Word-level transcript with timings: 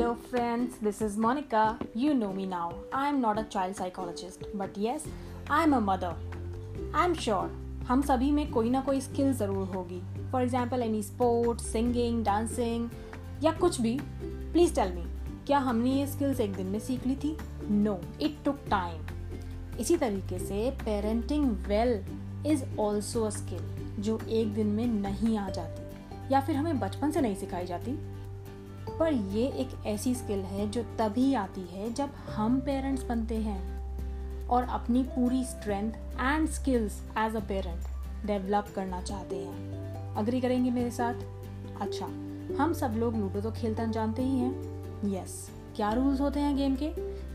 Hello, 0.00 0.14
friends, 0.14 0.76
this 0.78 1.02
is 1.02 1.18
Monica. 1.18 1.78
You 1.94 2.14
know 2.14 2.32
me 2.32 2.46
now. 2.46 2.72
I'm 2.90 3.20
not 3.20 3.38
a 3.38 3.44
child 3.44 3.76
psychologist, 3.76 4.44
but 4.54 4.74
yes, 4.74 5.06
I'm 5.46 5.74
a 5.74 5.80
mother. 5.82 6.12
I'm 6.94 7.14
sure 7.14 7.50
हम 7.88 8.02
सभी 8.02 8.30
में 8.32 8.50
कोई 8.52 8.70
ना 8.70 8.80
कोई 8.80 9.00
skill 9.00 9.32
ज़रूर 9.32 9.66
होगी 9.74 10.00
for 10.30 10.42
example 10.42 10.82
any 10.82 11.02
sports 11.02 11.66
singing 11.72 12.24
dancing 12.24 12.88
या 13.44 13.52
कुछ 13.60 13.80
भी 13.80 13.96
प्लीज़ 14.52 14.74
टेल 14.74 14.92
मी 14.92 15.04
क्या 15.46 15.58
हमने 15.68 15.90
ये 15.90 16.06
स्किल्स 16.06 16.40
एक 16.40 16.54
दिन 16.56 16.66
में 16.66 16.78
सीख 16.78 17.06
ली 17.06 17.16
थी 17.24 17.36
नो 17.70 17.98
इट 18.20 18.38
टुक 18.44 18.62
टाइम 18.70 19.78
इसी 19.80 19.96
तरीके 19.96 20.38
से 20.38 20.70
parenting 20.84 21.50
well 21.66 21.92
is 22.52 22.64
also 22.80 23.24
a 23.24 23.30
skill 23.36 24.02
जो 24.02 24.18
एक 24.30 24.54
दिन 24.54 24.72
में 24.78 24.86
नहीं 24.86 25.36
आ 25.38 25.48
जाती 25.50 26.32
या 26.32 26.40
फिर 26.40 26.56
हमें 26.56 26.80
बचपन 26.80 27.10
से 27.10 27.20
नहीं 27.20 27.36
सिखाई 27.36 27.66
जाती 27.66 27.98
पर 28.88 29.12
ये 29.12 29.46
एक 29.46 29.86
ऐसी 29.86 30.14
स्किल 30.14 30.38
है 30.38 30.70
जो 30.70 30.82
तभी 30.82 31.34
आती 31.34 31.60
है 31.60 31.92
जब 31.92 32.10
हम 32.36 32.60
पेरेंट्स 32.60 33.02
बनते 33.02 33.36
हैं 33.36 33.80
और 34.48 34.62
अपनी 34.62 35.02
पूरी 35.02 35.44
strength 35.44 35.92
and 36.20 36.48
skills 36.48 37.02
as 37.18 37.36
a 37.36 37.40
parent 37.40 37.80
develop 38.26 38.66
करना 38.74 39.02
चाहते 39.02 39.36
हैं। 39.36 40.14
अग्री 40.14 40.40
करेंगे 40.40 40.70
मेरे 40.70 40.90
साथ? 40.90 41.14
अच्छा 41.80 42.06
हम 42.62 42.72
सब 42.72 42.94
लोग 42.96 43.16
लूडो 43.16 43.40
तो 43.40 43.50
खेलना 43.50 43.86
जानते 43.86 44.22
ही 44.22 44.38
हैं। 44.38 44.52
यस 45.10 45.50
क्या 45.76 45.92
रूल्स 45.92 46.20
होते 46.20 46.40
हैं 46.40 46.56
गेम 46.56 46.76
के? 46.82 46.92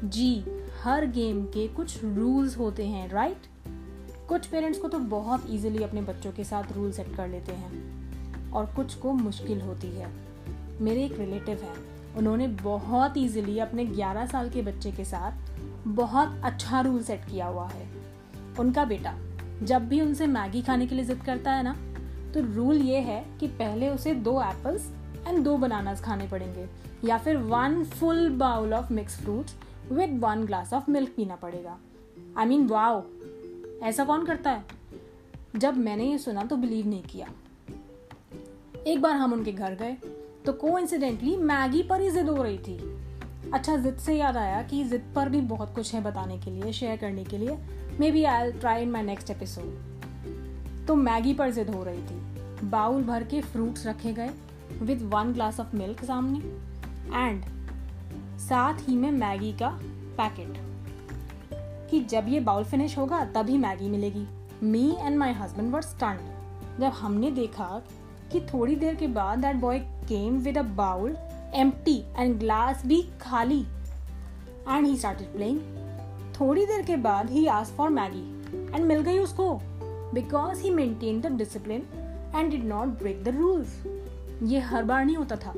जी, 0.07 0.46
हर 0.84 1.05
गेम 1.05 1.46
के 1.46 1.68
कुछ 1.68 2.04
रूल्स 2.04 2.57
होते 2.57 2.85
हैं 2.85 3.09
राइट 3.09 3.38
कुछ 4.30 4.46
पेरेंट्स 4.46 4.80
को 4.80 4.88
तो 4.88 4.99
बहुत 4.99 5.49
इजीली 5.49 5.84
अपने 5.84 6.02
बच्चों 6.02 6.32
के 6.32 6.43
साथ 6.43 6.63
रूल 6.71 6.91
सेट 6.91 7.16
कर 7.16 7.27
लेते 7.27 7.52
हैं 7.52 8.52
और 8.52 8.66
कुछ 8.66 8.96
को 8.96 9.13
मुश्किल 9.13 9.62
होती 9.62 9.88
है। 9.88 10.34
मेरे 10.81 11.03
एक 11.05 11.20
रिलेटिव 11.20 11.59
हैं। 11.59 11.76
उन्होंने 12.15 12.48
बहुत 12.48 13.18
ईजिली 13.18 13.59
अपने 13.59 13.85
11 13.85 14.26
साल 14.26 14.49
के 14.49 14.62
बच्चे 14.62 14.91
के 14.91 15.05
साथ 15.05 15.87
बहुत 15.87 16.41
अच्छा 16.43 16.82
रूल 16.82 17.01
सेट 17.04 17.26
किया 17.26 17.48
हुआ 17.48 17.67
है। 17.67 17.87
उनका 18.59 18.85
बेटा, 18.85 19.13
जब 19.63 19.87
भी 19.87 20.01
उनसे 20.01 20.27
मैगी 20.27 20.62
खाने 20.62 20.87
के 20.87 20.95
लिए 20.95 21.05
जिद 21.05 21.21
करता 21.23 21.51
है 21.51 21.63
ना 21.63 21.76
तो 22.34 22.41
रूल 22.55 22.82
ये 22.82 22.99
है 22.99 23.26
कि 23.40 23.48
पहले 23.48 23.90
उसे 23.90 24.13
दो 24.15 24.41
एप्पल्स 24.41 24.90
एंड 25.27 25.43
दो 25.43 25.57
बनानास 25.57 26.01
खाने 26.01 26.27
पड़ेंगे, 26.27 26.67
या 27.07 27.17
फिर 27.17 27.37
one 27.37 27.84
full 27.84 28.29
bowl 28.29 28.73
of 28.73 28.93
mix 28.93 29.21
fruits 29.21 29.55
with 29.91 30.20
one 30.20 30.45
glass 30.45 30.73
of 30.73 30.91
milk 30.91 31.13
पीना 31.17 31.35
पड़ेगा। 31.35 31.77
आई 32.37 32.45
मीन 32.45 32.67
वाओ 32.67 33.04
ऐसा 33.84 34.04
कौन 34.04 34.26
करता 34.26 34.51
है? 34.51 34.63
जब 35.55 35.77
मैंने 35.77 36.05
ये 36.05 36.17
सुना 36.17 36.43
तो 36.43 36.55
बिलीव 36.55 36.87
नहीं 36.87 37.04
किया। 37.04 37.27
एक 38.87 39.01
बार 39.01 39.15
हम 39.15 39.34
उनके 39.34 39.51
घर 39.51 39.76
गए 39.76 39.98
तो 40.46 40.54
को 40.54 40.71
मैगी 41.38 41.82
पर 41.84 42.01
ही 42.01 42.10
जिद 42.12 42.29
हो 42.29 42.43
रही 42.43 42.57
थी। 42.57 42.77
अच्छा 43.54 43.76
जिद 43.77 43.98
से 43.98 44.15
याद 44.15 44.38
आया 44.38 44.62
कि 44.62 44.84
जिद 44.84 45.04
पर 45.15 45.29
भी 45.29 45.41
बहुत 45.41 45.74
कुछ 45.76 45.93
है 45.93 46.01
बताने 46.04 46.38
के 46.38 46.51
लिए 46.51 46.71
शेयर 46.74 46.98
करने 46.98 47.24
के 47.24 47.38
लिए। 47.38 47.57
Maybe 48.12 48.24
I 48.24 48.51
try 48.51 48.82
in 48.82 48.91
my 48.91 49.01
next 49.01 49.29
episode 49.29 50.85
तो 50.88 50.96
मैगी 50.96 51.34
पर 51.34 51.51
जिद 51.51 51.70
हो 51.70 51.84
रही 51.84 52.01
थी। 52.01 52.68
बाउल 52.70 53.04
भर 53.04 53.23
के 53.23 53.41
फ्रूट्स 53.41 53.85
रखे 53.88 54.13
गए 54.13 54.29
with 54.82 55.01
one 55.04 55.34
glass 55.34 55.60
of 55.60 55.76
milk 55.76 56.04
सामने। 56.04 56.40
एंड 57.18 57.43
साथ 58.40 58.90
ही 58.90 58.96
में 58.96 59.12
मैगी 59.12 59.51
का 59.54 59.70
पैकेट 60.18 60.57
कि 61.91 61.99
जब 62.01 62.26
ये 62.27 62.40
बाउल 62.40 62.63
फिनिश 62.63 62.98
होगा, 62.98 63.23
तभी 63.26 63.57
मैगी 63.57 63.90
मिलेगी। 63.90 64.28
Me 64.63 64.96
and 65.00 65.18
my 65.18 65.34
husband 65.34 65.73
were 65.73 65.81
stunned 65.81 66.19
जब 66.79 66.91
हमने 66.94 67.31
देखा 67.31 67.81
कि 68.31 68.41
थोड़ी 68.53 68.75
देर 68.75 68.95
के 68.95 69.07
बाद 69.07 69.40
that 69.40 69.56
boy 69.56 69.79
came 70.09 70.38
with 70.38 70.57
a 70.57 70.62
bowl 70.62 71.16
empty 71.56 71.97
and 72.18 72.38
glass 72.40 72.85
भी 72.85 73.01
खाली। 73.22 73.59
एंड 74.69 74.85
ही 74.85 74.95
स्टार्टेड 74.97 75.34
प्लेइंग 75.34 75.59
थोड़ी 76.39 76.66
देर 76.66 76.81
के 76.81 76.95
बाद 76.97 77.29
ही 77.29 77.45
आस 77.47 77.72
फॉर 77.72 77.89
मैगी 77.89 78.75
एंड 78.75 78.85
मिल 78.85 79.01
गई 79.01 79.19
उसको। 79.19 79.53
Because 80.13 80.61
he 80.61 80.69
maintain 80.69 81.22
the 81.22 81.31
discipline 81.38 81.88
and 82.35 82.51
did 82.51 82.66
not 82.66 82.88
break 82.88 83.23
the 83.23 83.35
rules 83.38 83.83
ये 84.44 84.59
हर 84.59 84.83
बार 84.83 85.05
नहीं 85.05 85.16
होता 85.16 85.35
था। 85.35 85.53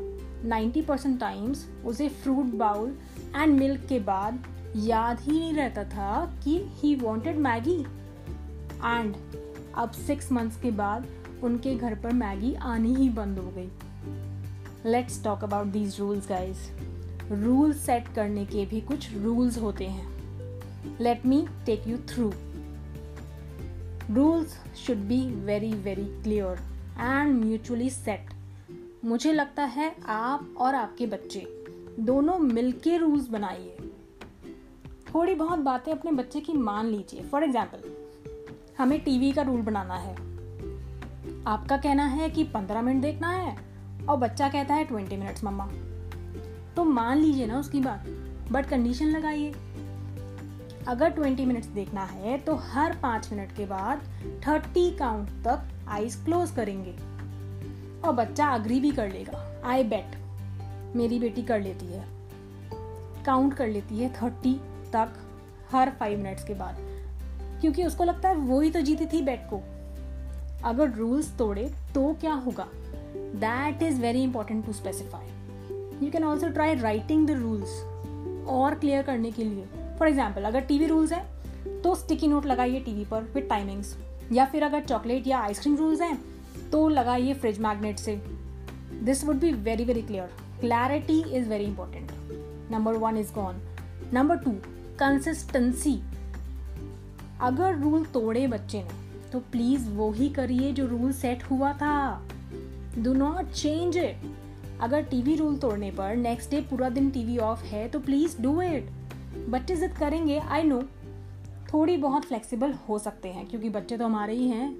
90 0.45 0.81
परसेंट 0.85 1.19
टाइम्स 1.19 1.65
उसे 1.85 2.09
फ्रूट 2.09 2.45
बाउल 2.55 2.97
एंड 3.35 3.59
मिल्क 3.59 3.85
के 3.89 3.99
बाद 3.99 4.43
याद 4.75 5.19
ही 5.19 5.39
नहीं 5.39 5.53
रहता 5.53 5.83
था 5.83 6.25
कि 6.43 6.59
ही 6.75 6.95
वॉन्टेड 6.95 7.37
मैगी 7.37 7.79
एंड 8.85 9.15
अब 9.75 9.91
सिक्स 9.91 10.31
मंथ्स 10.31 10.59
के 10.61 10.71
बाद 10.71 11.07
उनके 11.43 11.75
घर 11.75 11.95
पर 11.95 12.13
मैगी 12.13 12.53
आनी 12.65 12.93
ही 12.95 13.09
बंद 13.09 13.39
हो 13.39 13.51
गई। 13.57 13.69
Let's 14.91 15.23
talk 15.23 15.43
about 15.43 15.67
these 15.67 15.99
rules 15.99 16.29
guys 16.29 16.69
rule 17.33 17.73
set 17.73 18.07
करने 18.15 18.45
के 18.45 18.65
भी 18.65 18.81
कुछ 18.81 19.11
रूल्स 19.15 19.57
होते 19.57 19.85
हैं। 19.85 20.97
Let 21.01 21.25
me 21.25 21.45
take 21.65 21.87
you 21.87 21.97
through 22.09 22.31
rules 24.11 24.57
should 24.77 24.97
be 24.97 25.19
very 25.45 25.73
very 25.73 26.05
clear 26.23 26.59
and 26.99 27.35
mutually 27.35 27.89
set 27.89 28.29
मुझे 29.05 29.33
लगता 29.33 29.63
है 29.63 29.95
आप 30.05 30.55
और 30.57 30.75
आपके 30.75 31.05
बच्चे 31.05 31.45
दोनों 31.99 32.37
मिलके 32.39 32.97
रूल्स 32.97 33.27
बनाइए। 33.29 33.77
थोड़ी 35.13 35.35
बहुत 35.35 35.59
बातें 35.59 35.91
अपने 35.91 36.11
बच्चे 36.11 36.39
की 36.39 36.53
मान 36.53 36.85
लीजिए। 36.85 37.21
फॉर 37.21 37.43
एग्ज़ाम्पल 37.43 37.83
हमें 38.79 38.99
टीवी 39.03 39.31
का 39.31 39.41
रूल 39.41 39.61
बनाना 39.61 39.95
है। 39.95 40.15
आपका 41.47 41.75
कहना 41.77 42.05
है 42.05 42.29
कि 42.29 42.43
पंद्रह 42.43 42.81
मिनट 42.81 43.01
देखना 43.01 43.29
है 43.29 43.55
और 44.09 44.17
बच्चा 44.17 44.47
कहता 44.49 44.75
है 44.75 44.83
ट्वेंटी 44.83 45.17
मिनट्स, 45.17 45.43
मम्मा। 45.43 45.67
तो 46.75 46.83
मान 46.83 47.17
लीजिए 47.17 47.45
ना 47.45 47.59
उसकी 47.59 47.79
बात 47.79 48.05
बट 48.51 48.65
कंडीशन 48.65 49.05
लगाइए। 49.05 49.53
अगर 50.87 51.09
ट्वेंटी 51.09 51.45
मिनट्स 51.45 51.67
देखना 51.67 52.03
है 52.03 52.37
तो 52.37 52.55
हर 52.55 52.95
पाँच 52.95 53.31
मिनट 53.33 53.51
के 53.51 53.65
बाद 53.65 54.01
थर्टी 54.47 54.89
काउंट 54.91 55.29
तक 55.29 55.87
आईज 55.87 56.15
क्लोज 56.15 56.51
करेंगे। 56.51 56.91
और 58.01 58.13
बच्चा 58.13 58.47
अग्री 58.47 58.79
भी 58.79 58.91
कर 58.91 59.11
लेगा। 59.11 59.61
आई 59.65 59.83
बेट 59.83 60.17
मेरी 60.95 61.19
बेटी 61.19 61.43
कर 61.43 61.61
लेती 61.61 61.85
है। 61.85 62.03
काउंट 63.25 63.53
कर 63.53 63.67
लेती 63.67 63.99
है 63.99 64.13
थर्टी 64.13 64.53
तक 64.93 65.17
हर 65.71 65.89
फाइव 65.89 66.19
मिनट्स 66.19 66.43
के 66.43 66.53
बाद। 66.53 66.77
क्योंकि 67.61 67.83
उसको 67.83 68.03
लगता 68.03 68.29
है 68.29 68.35
वो 68.35 68.61
ही 68.61 68.69
तो 68.69 68.81
जीती 68.81 69.05
थी 69.05 69.21
बेट 69.21 69.47
को। 69.53 69.63
अगर 70.65 70.91
रूल्स 70.91 71.31
तोड़े 71.37 71.69
तो 71.95 72.13
क्या 72.13 72.33
होगा? 72.35 72.67
That 73.35 73.83
is 73.83 74.01
very 74.01 74.23
important 74.23 74.65
to 74.65 74.73
specify 74.73 76.05
you 76.05 76.11
can 76.11 76.23
also 76.23 76.49
try 76.49 76.75
writing 76.75 77.27
the 77.27 77.31
rules 77.31 77.81
और 78.49 78.75
क्लियर 78.75 79.03
करने 79.03 79.31
के 79.31 79.43
लिए. 79.43 79.65
फॉर 79.99 80.07
एग्ज़ाम्पल 80.07 80.43
अगर 80.43 80.61
टी 80.61 80.79
वी 80.79 80.85
रूल्स 80.85 81.11
हैं 81.11 81.81
तो 81.81 81.95
स्टिकी 81.95 82.27
नोट 82.27 82.45
लगाइए 82.45 82.79
टी 82.79 82.93
वी 82.93 83.05
पर 83.05 83.23
विद 83.35 83.47
टाइमिंग्स 83.49 83.95
या 84.31 84.45
फिर 84.45 84.63
अगर 84.63 84.83
चॉकलेट 84.85 85.27
या 85.27 85.39
आइसक्रीम 85.39 85.75
रूल्स 85.77 86.01
हैं 86.01 86.17
तो 86.71 86.87
लगाइए 86.89 87.33
फ्रिज 87.33 87.59
मैग्नेट 87.59 87.99
से. 87.99 88.15
This 89.03 89.23
would 89.25 89.35
be 89.35 89.51
very 89.53 89.85
very 89.85 90.01
clear 90.01 90.29
clarity 90.59 91.19
is 91.31 91.49
very 91.49 91.65
important 91.65 92.11
number 92.71 92.93
one 92.97 93.17
is 93.17 93.33
gone 93.33 93.61
number 94.13 94.37
two 94.37 94.51
consistency 94.99 95.99
अगर 97.41 97.77
रूल 97.77 98.05
तोड़े 98.05 98.47
बच्चे 98.47 98.83
ने 98.83 99.06
तो 99.31 99.39
प्लीज़ 99.51 99.89
वो 99.89 100.11
ही 100.11 100.29
करिए 100.29 100.71
जो 100.71 100.85
रूल 100.87 101.11
सेट 101.13 101.43
हुआ 101.43 101.71
था। 101.73 102.27
डू 102.97 103.13
नॉट 103.13 103.51
चेंज 103.51 103.97
इट 103.97 104.21
अगर 104.81 105.01
टीवी 105.01 105.35
रूल 105.35 105.55
तोड़ने 105.55 105.91
पर 105.91 106.15
नेक्स्ट 106.15 106.51
डे 106.51 106.61
पूरा 106.61 106.89
दिन 106.89 107.09
टीवी 107.11 107.37
ऑफ़ 107.37 107.63
है 107.63 107.87
तो 107.89 107.99
प्लीज़ 107.99 108.41
डू 108.41 108.61
इट 108.61 108.89
बच्चे 109.49 109.75
जिद 109.75 109.93
करेंगे 109.93 110.37
आई 110.39 110.63
नो 110.63 110.81
थोड़ी 111.73 111.97
बहुत 111.97 112.25
फ्लेक्सिबल 112.25 112.73
हो 112.89 112.97
सकते 112.99 113.29
हैं, 113.29 113.47
क्योंकि 113.47 113.69
बच्चे 113.69 113.97
तो 113.97 114.05
हमारे 114.05 114.33
ही 114.33 114.47
हैं। 114.49 114.71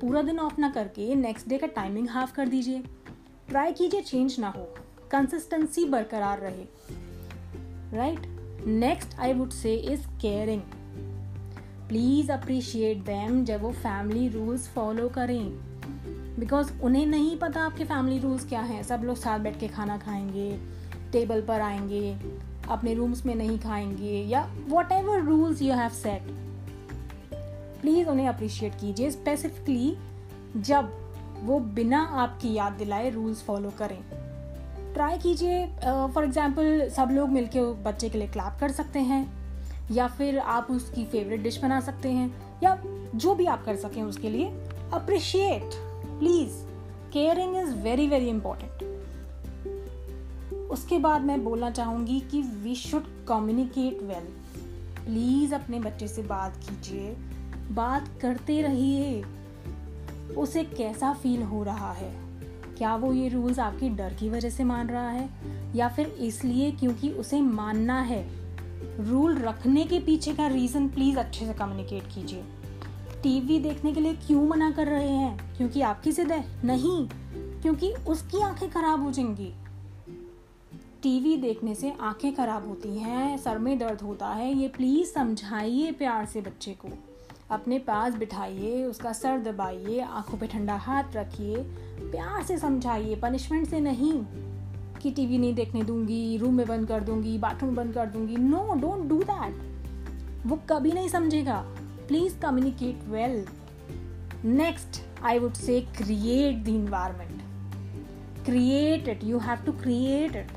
पूरा 0.00 0.22
दिन 0.22 0.38
ऑफ़ 0.38 0.60
ना 0.60 0.70
करके 0.70 1.14
नेक्स्ट 1.14 1.48
डे 1.48 1.58
का 1.58 1.66
टाइमिंग 1.66 2.08
हाफ़ 2.08 2.34
कर 2.34 2.48
दीजिए। 2.48 2.82
ट्राई 3.48 3.72
कीजिए 3.72 4.00
चेंज 4.00 4.36
ना 4.40 4.48
हो। 4.48 4.64
कंसिस्टेंसी 5.10 5.84
बरकरार 5.84 6.38
रहे। 6.38 6.64
Right 7.96 8.66
next 8.66 9.18
I 9.18 9.32
would 9.32 9.50
say 9.50 9.74
is 9.92 10.06
caring 10.20 10.62
please 11.88 12.32
appreciate 12.32 12.98
them 13.04 13.44
जब 13.44 13.62
वो 13.62 13.70
फैमिली 13.72 14.28
रूल्स 14.28 14.68
फॉलो 14.68 15.08
करें। 15.08 15.44
बिकॉज़ 16.38 16.72
उन्हें 16.82 17.06
नहीं 17.06 17.36
पता 17.38 17.60
आपके 17.60 17.84
फैमिली 17.84 18.18
रूल्स 18.18 18.44
क्या 18.48 18.60
हैं। 18.60 18.82
सब 18.82 19.02
लोग 19.04 19.16
साथ 19.16 19.38
बैठ 19.38 19.58
के 19.60 19.68
खाना 19.68 19.96
खाएँगे 19.98 20.50
टेबल 21.12 21.40
पर 21.42 21.60
आएँगे, 21.60 22.16
अपने 22.70 22.94
रूम्स 22.94 23.24
में 23.26 23.34
नहीं 23.34 23.58
खाएँगे, 23.58 24.20
या 24.24 24.48
whatever 24.92 25.22
rules 25.22 25.62
you 25.62 25.74
have 25.74 25.90
set 25.90 26.30
please 27.80 28.08
उन्हें 28.08 28.28
अप्रिशिएट 28.28 28.74
कीजिए। 28.74 29.10
स्पेसिफिकली 29.10 29.96
जब 30.56 30.92
वो 31.42 31.58
बिना 31.60 32.02
आपकी 32.16 32.52
याद 32.54 32.72
दिलाए 32.72 33.10
रूल्स 33.10 33.42
फॉलो 33.42 33.70
करें। 33.78 33.98
ट्राई 34.94 35.18
कीजिए 35.18 35.66
फॉर 35.84 36.24
एग्ज़ाम्पल 36.24 36.88
सब 36.88 37.08
लोग 37.12 37.28
मिलके 37.28 37.60
बच्चे 37.82 38.08
के 38.08 38.18
लिए 38.18 38.28
क्लैप 38.28 38.56
कर 38.60 38.70
सकते 38.72 38.98
हैं। 39.00 39.26
या 39.90 40.06
फिर 40.06 40.38
आप 40.38 40.70
उसकी 40.70 41.04
फेवरेट 41.04 41.42
डिश 41.42 41.62
बना 41.62 41.80
सकते 41.80 42.08
हैं, 42.08 42.58
या 42.62 42.82
जो 43.14 43.34
भी 43.34 43.46
आप 43.46 43.64
कर 43.64 43.76
सकें 43.76 44.02
उसके 44.02 44.30
लिए 44.30 44.48
appreciate 44.92 45.70
please 46.18 46.52
caring 47.12 47.56
is 47.56 47.74
very 47.74 48.08
very 48.08 48.28
important 48.28 48.78
उसके 50.70 50.98
बाद 50.98 51.22
मैं 51.22 51.44
बोलना 51.44 51.70
चाहूँगी 51.70 52.20
कि 52.20 52.42
we 52.42 52.74
should 52.74 53.04
communicate 53.28 54.02
well 54.02 54.24
please 55.04 55.54
अपने 55.54 55.80
बच्चे 55.80 56.08
से 56.08 56.22
बात 56.22 56.56
कीजिए, 56.56 57.10
बात 57.70 58.08
करते 58.22 58.62
रहिए। 58.62 59.24
उसे 60.36 60.64
कैसा 60.64 61.12
फील 61.12 61.42
हो 61.42 61.62
रहा 61.62 61.92
है? 61.92 62.14
क्या 62.78 62.96
वो 62.96 63.12
ये 63.12 63.28
रूल्स 63.28 63.58
आपकी 63.58 63.88
डर 63.88 64.14
की 64.14 64.28
वजह 64.30 64.50
से 64.50 64.64
मान 64.64 64.88
रहा 64.88 65.08
है? 65.10 65.28
या 65.76 65.88
फिर 65.88 66.06
इसलिए 66.06 66.70
क्योंकि 66.70 67.10
उसे 67.10 67.40
मानना 67.40 68.00
है? 68.00 68.37
रूल 69.00 69.38
रखने 69.38 69.84
के 69.84 70.00
पीछे 70.00 70.34
का 70.34 70.46
रीज़न 70.46 70.88
प्लीज़ 70.88 71.18
अच्छे 71.18 71.46
से 71.46 71.54
कम्युनिकेट 71.54 72.02
कीजिए। 72.02 72.44
टीवी 73.22 73.58
देखने 73.58 73.92
के 73.92 74.00
लिए 74.00 74.14
क्यों 74.14 74.48
मना 74.48 74.70
कर 74.70 74.86
रहे 74.86 75.08
हैं? 75.08 75.56
क्योंकि 75.56 75.80
आपकी 75.80 76.12
जिद 76.12 76.32
है? 76.32 76.66
नहीं, 76.66 77.08
क्योंकि 77.62 77.92
उसकी 77.92 78.42
आँखें 78.42 78.70
खराब 78.70 79.02
हो 79.02 79.10
जाएँगी। 79.10 79.54
टीवी 81.02 81.36
देखने 81.36 81.74
से 81.74 81.94
आँखें 82.00 82.34
खराब 82.34 82.68
होती 82.68 82.98
हैं, 82.98 83.38
सर 83.38 83.58
में 83.58 83.78
दर्द 83.78 84.00
होता 84.00 84.28
है, 84.28 84.54
ये 84.54 84.68
प्लीज़ 84.68 85.08
समझाइए 85.08 85.92
प्यार 85.92 86.26
से 86.26 86.40
बच्चे 86.40 86.70
को। 86.70 86.88
अपने 87.50 87.78
पास 87.78 88.14
बिठाइए, 88.14 88.84
उसका 88.84 89.12
सर 89.12 89.38
दबाइए, 89.38 90.00
आँखों 90.00 90.38
पे 90.38 90.46
ठंडा 90.46 90.76
हाथ 90.76 91.04
रखिए, 91.14 91.56
प्यार 92.10 92.42
से 92.42 92.58
समझाइए 92.58 93.16
पनिशमेंट 93.16 93.68
से 93.68 93.80
नहीं। 93.80 94.22
कि 94.98 95.10
टीवी 95.10 95.38
नहीं 95.38 95.54
देखने 95.54 95.82
दूँगी, 95.82 96.36
रूम 96.36 96.54
में 96.54 96.66
बंद 96.66 96.88
कर 96.88 97.00
दूँगी 97.00 97.36
बाथरूम 97.38 97.74
बंद 97.76 97.94
कर 97.94 98.06
दूँगी। 98.06 98.36
नो 98.36 98.74
डोंट 98.80 99.08
डू 99.08 99.22
दैट 99.22 100.46
वो 100.46 100.58
कभी 100.70 100.92
नहीं 100.92 101.08
समझेगा। 101.08 101.60
Please 102.08 102.38
communicate 102.38 103.08
well 103.08 103.44
next 104.44 105.02
I 105.24 105.38
would 105.38 105.52
say 105.54 105.80
create 105.96 106.64
the 106.64 106.68
environment 106.68 108.44
create 108.44 109.08
it 109.08 109.24
you 109.24 109.38
have 109.38 109.64
to 109.66 109.72
create 109.72 110.36
it 110.36 110.52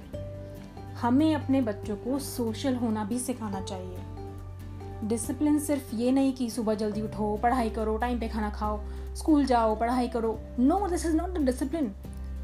हमें 1.01 1.33
अपने 1.35 1.61
बच्चों 1.61 1.95
को 1.95 2.19
सोशल 2.19 2.75
होना 2.75 3.03
भी 3.03 3.19
सिखाना 3.19 3.61
चाहिए। 3.61 5.07
डिसिप्लिन 5.07 5.59
सिर्फ़ 5.59 5.95
ये 5.95 6.11
नहीं 6.11 6.33
कि 6.33 6.49
सुबह 6.49 6.75
जल्दी 6.75 7.01
उठो, 7.01 7.35
पढ़ाई 7.37 7.69
करो 7.69 7.97
टाइम 7.97 8.19
पे 8.19 8.27
खाना 8.27 8.49
खाओ 8.49 8.79
स्कूल 9.15 9.45
जाओ, 9.45 9.75
पढ़ाई 9.75 10.07
करो। 10.07 10.37
No 10.59 10.87
this 10.87 11.05
is 11.05 11.15
not 11.15 11.29
the 11.29 11.45
discipline 11.45 11.91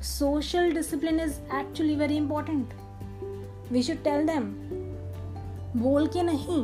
social 0.04 0.72
discipline 0.72 1.20
is 1.20 1.40
actually 1.56 1.96
very 1.96 2.18
important 2.18 2.74
we 3.72 3.82
should 3.84 4.04
tell 4.04 4.26
them 4.28 4.44
बोल 5.76 6.08
के 6.08 6.24
नहीं, 6.24 6.62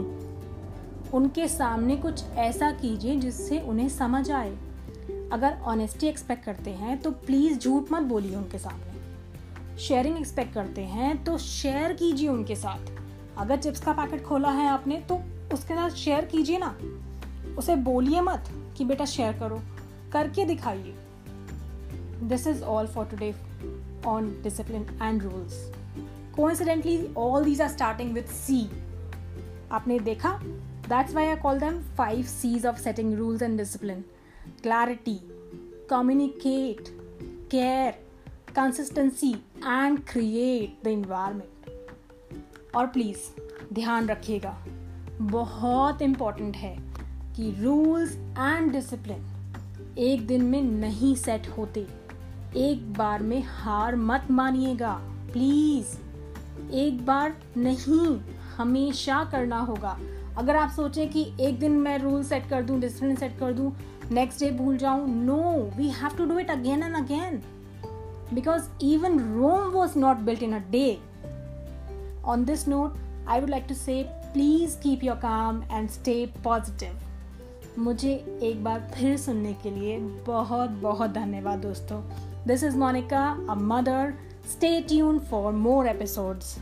उनके 1.13 1.47
सामने 1.47 1.95
कुछ 1.95 2.23
ऐसा 2.37 2.71
कीजिए 2.71 3.15
जिससे 3.15 3.59
उन्हें 3.59 3.89
समझ 3.89 4.29
आए। 4.31 4.51
अगर 5.31 5.57
ऑनेस्टी 5.63 6.07
एक्सपेक्ट 6.07 6.43
करते 6.45 6.71
हैं 6.71 6.97
तो 7.01 7.11
प्लीज़ 7.11 7.59
झूठ 7.59 7.91
मत 7.91 8.03
बोलिए 8.03 8.35
उनके 8.35 8.57
सामने। 8.57 9.77
शेयरिंग 9.77 10.17
एक्सपेक्ट 10.17 10.53
करते 10.53 10.81
हैं 10.81 11.23
तो 11.23 11.37
शेयर 11.37 11.93
कीजिए 11.93 12.27
उनके 12.29 12.55
साथ। 12.55 12.91
अगर 13.37 13.57
चिप्स 13.57 13.81
का 13.81 13.93
पैकेट 13.93 14.23
खोला 14.23 14.49
है 14.49 14.67
आपने 14.69 14.97
तो 15.01 15.15
उसके 15.53 15.73
साथ 15.73 15.89
शेयर 15.89 16.25
कीजिए 16.25 16.57
ना। 16.57 16.75
उसे 17.57 17.75
बोलिए 17.75 18.21
मत 18.21 18.49
कि 18.77 18.85
बेटा 18.85 19.05
शेयर 19.05 19.33
करो, 19.33 19.59
करके 20.13 20.45
दिखाइए। 20.45 20.95
This 22.23 22.47
is 22.47 22.63
all 22.63 22.87
for 22.87 23.05
today 23.05 23.33
on 24.05 24.29
discipline 24.43 24.85
and 25.01 25.23
rules 25.23 25.53
coincidentally 26.35 27.13
all 27.17 27.43
these 27.45 27.61
are 27.61 27.69
starting 27.69 28.13
with 28.13 28.23
C 28.23 28.69
आपने 29.71 29.99
देखा? 29.99 30.39
That's 30.89 31.13
why 31.15 31.25
I 31.25 31.35
call 31.35 31.59
them 31.59 31.81
five 31.95 32.23
Cs 32.23 32.65
of 32.65 32.79
setting 32.79 33.13
rules 33.13 33.41
and 33.41 33.57
discipline 33.57 34.03
clarity 34.61 35.19
communicate 35.89 36.87
care 37.51 37.91
consistency 38.55 39.31
and 39.65 39.99
create 39.99 40.83
the 40.83 40.87
environment 40.87 42.75
और 42.75 42.87
please 42.87 43.73
ध्यान 43.73 44.07
रखिएगा। 44.07 44.57
बहुत 45.21 46.01
important 46.01 46.55
है 46.55 46.75
कि 47.35 47.51
rules 47.59 48.15
and 48.39 48.71
discipline 48.71 49.95
एक 49.97 50.25
दिन 50.27 50.41
में 50.41 50.61
नहीं 50.61 51.15
सेट 51.15 51.47
होते। 51.47 51.85
एक 52.57 52.93
बार 52.93 53.23
में 53.23 53.43
हार 53.47 53.95
मत 53.95 54.27
मानिएगा। 54.31 54.93
प्लीज़। 55.31 55.97
एक 56.73 57.05
बार 57.05 57.33
नहीं, 57.57 58.19
हमेशा 58.57 59.23
करना 59.31 59.59
होगा। 59.59 59.99
अगर 60.37 60.55
आप 60.55 60.69
सोचें 60.69 61.09
कि 61.09 61.33
एक 61.41 61.59
दिन 61.59 61.71
मैं 61.71 61.97
रूल 61.97 62.23
सेट 62.23 62.49
कर 62.49 62.61
दूँ, 62.61 62.79
डिसिप्लिन 62.79 63.15
सेट 63.15 63.39
कर 63.39 63.53
दूँ, 63.53 63.75
नेक्स्ट 64.11 64.39
डे 64.39 64.51
भूल 64.51 64.77
जाऊँ, 64.77 65.07
no, 65.07 65.71
we 65.77 65.89
have 65.89 66.17
to 66.17 66.25
do 66.25 66.39
it 66.39 66.51
again 66.51 66.83
and 66.83 66.95
again. 66.95 67.41
Because 68.33 68.85
even 68.85 69.19
Rome 69.19 69.61
was 69.61 69.99
not 69.99 70.17
built 70.17 70.43
in 70.43 70.53
a 70.53 70.61
day. 70.69 70.99
On 72.25 72.45
this 72.45 72.67
note 72.67 72.97
I 73.27 73.39
would 73.39 73.49
like 73.49 73.65
to 73.69 73.75
say 73.75 74.03
please 74.09 74.77
keep 74.77 75.03
your 75.03 75.17
calm 75.17 75.63
and 75.71 75.89
stay 75.89 76.33
positive 76.43 76.99
मुझे 77.79 78.39
एक 78.43 78.63
बार 78.63 78.91
फिर 78.95 79.17
सुनने 79.17 79.53
के 79.53 79.71
लिए 79.71 79.97
बहुत 79.99 80.69
बहुत 80.69 81.09
धन्यवाद 81.09 81.59
दोस्तों। 81.59 82.32
This 82.45 82.61
is 82.61 82.75
Monica, 82.75 83.37
a 83.47 83.55
mother. 83.55 84.17
Stay 84.45 84.81
tuned 84.81 85.25
for 85.27 85.53
more 85.53 85.87
episodes. 85.87 86.59